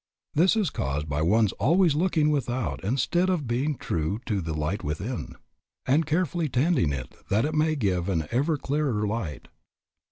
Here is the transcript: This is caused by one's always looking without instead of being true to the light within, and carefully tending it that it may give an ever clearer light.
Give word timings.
This 0.33 0.55
is 0.55 0.71
caused 0.71 1.07
by 1.07 1.21
one's 1.21 1.51
always 1.61 1.93
looking 1.93 2.31
without 2.31 2.83
instead 2.83 3.29
of 3.29 3.45
being 3.45 3.77
true 3.77 4.19
to 4.25 4.41
the 4.41 4.53
light 4.55 4.83
within, 4.83 5.35
and 5.85 6.07
carefully 6.07 6.49
tending 6.49 6.91
it 6.91 7.13
that 7.29 7.45
it 7.45 7.53
may 7.53 7.75
give 7.75 8.09
an 8.09 8.25
ever 8.31 8.57
clearer 8.57 9.05
light. 9.05 9.47